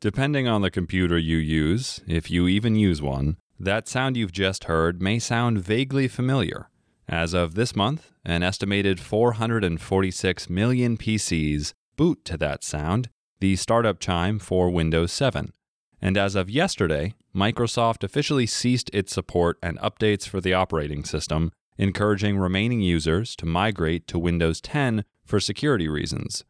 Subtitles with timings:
[0.00, 4.64] Depending on the computer you use, if you even use one, that sound you've just
[4.64, 6.68] heard may sound vaguely familiar.
[7.08, 13.08] As of this month, an estimated 446 million PCs boot to that sound,
[13.40, 15.52] the startup chime for Windows 7.
[16.00, 21.50] And as of yesterday, Microsoft officially ceased its support and updates for the operating system,
[21.76, 26.44] encouraging remaining users to migrate to Windows 10 for security reasons.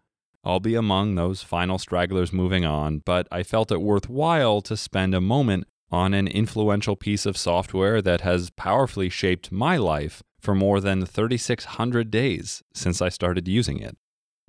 [0.48, 5.14] I'll be among those final stragglers moving on, but I felt it worthwhile to spend
[5.14, 10.54] a moment on an influential piece of software that has powerfully shaped my life for
[10.54, 13.98] more than 3,600 days since I started using it.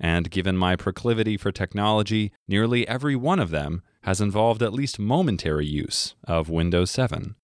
[0.00, 4.98] And given my proclivity for technology, nearly every one of them has involved at least
[4.98, 7.34] momentary use of Windows 7.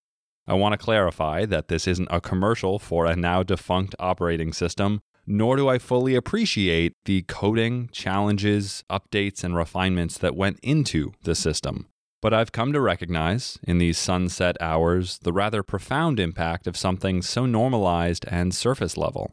[0.47, 5.01] I want to clarify that this isn't a commercial for a now defunct operating system,
[5.27, 11.35] nor do I fully appreciate the coding, challenges, updates, and refinements that went into the
[11.35, 11.87] system.
[12.21, 17.21] But I've come to recognize, in these sunset hours, the rather profound impact of something
[17.21, 19.31] so normalized and surface level.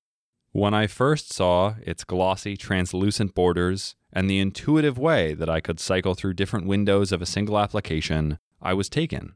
[0.53, 5.81] When I first saw its glossy, translucent borders and the intuitive way that I could
[5.81, 9.35] cycle through different windows of a single application, I was taken.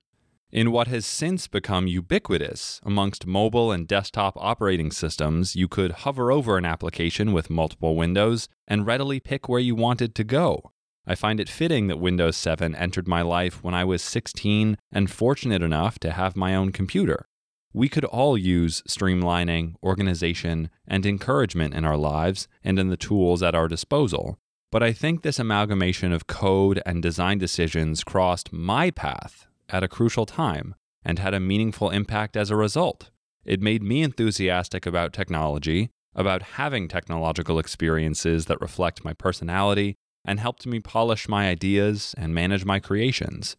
[0.50, 6.32] In what has since become ubiquitous amongst mobile and desktop operating systems, you could hover
[6.32, 10.72] over an application with multiple windows and readily pick where you wanted to go.
[11.06, 15.10] I find it fitting that Windows 7 entered my life when I was 16 and
[15.10, 17.28] fortunate enough to have my own computer.
[17.74, 23.42] We could all use streamlining, organization, and encouragement in our lives and in the tools
[23.42, 24.38] at our disposal.
[24.72, 29.88] But I think this amalgamation of code and design decisions crossed my path at a
[29.88, 30.74] crucial time
[31.04, 33.10] and had a meaningful impact as a result.
[33.44, 40.40] It made me enthusiastic about technology, about having technological experiences that reflect my personality, and
[40.40, 43.56] helped me polish my ideas and manage my creations.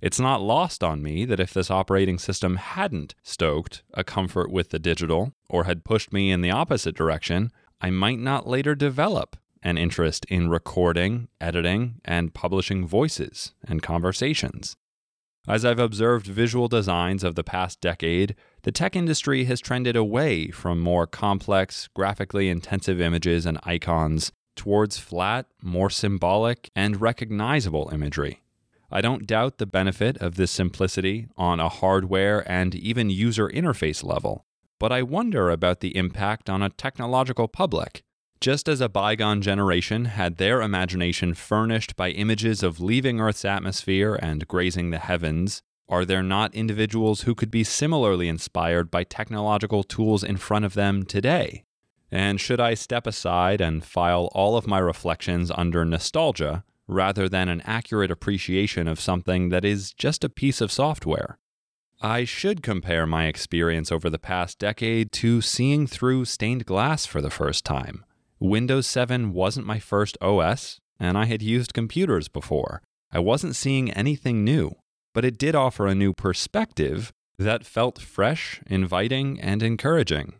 [0.00, 4.70] It's not lost on me that if this operating system hadn't stoked a comfort with
[4.70, 7.50] the digital or had pushed me in the opposite direction,
[7.80, 14.76] I might not later develop an interest in recording, editing, and publishing voices and conversations.
[15.48, 20.50] As I've observed visual designs of the past decade, the tech industry has trended away
[20.50, 28.42] from more complex, graphically intensive images and icons towards flat, more symbolic, and recognizable imagery.
[28.90, 34.04] I don't doubt the benefit of this simplicity on a hardware and even user interface
[34.04, 34.44] level,
[34.78, 38.02] but I wonder about the impact on a technological public
[38.40, 44.14] just as a bygone generation had their imagination furnished by images of leaving Earth's atmosphere
[44.14, 49.82] and grazing the heavens, are there not individuals who could be similarly inspired by technological
[49.82, 51.64] tools in front of them today?
[52.10, 57.48] And should I step aside and file all of my reflections under nostalgia rather than
[57.48, 61.38] an accurate appreciation of something that is just a piece of software?
[62.00, 67.20] I should compare my experience over the past decade to seeing through stained glass for
[67.20, 68.04] the first time.
[68.40, 72.82] Windows 7 wasn't my first OS, and I had used computers before.
[73.10, 74.76] I wasn't seeing anything new,
[75.12, 80.34] but it did offer a new perspective that felt fresh, inviting, and encouraging.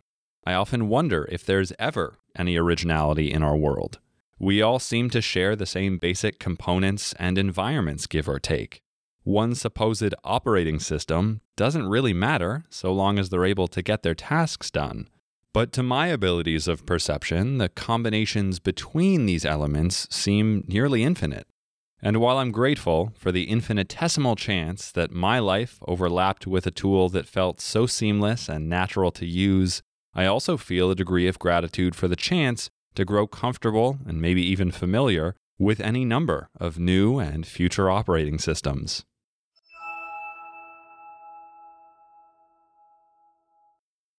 [0.45, 3.99] I often wonder if there's ever any originality in our world.
[4.39, 8.79] We all seem to share the same basic components and environments, give or take.
[9.23, 14.15] One supposed operating system doesn't really matter so long as they're able to get their
[14.15, 15.09] tasks done.
[15.53, 21.47] But to my abilities of perception, the combinations between these elements seem nearly infinite.
[22.01, 27.09] And while I'm grateful for the infinitesimal chance that my life overlapped with a tool
[27.09, 29.81] that felt so seamless and natural to use,
[30.13, 34.41] I also feel a degree of gratitude for the chance to grow comfortable and maybe
[34.43, 39.03] even familiar with any number of new and future operating systems.